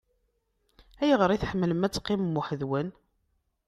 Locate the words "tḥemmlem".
1.41-1.85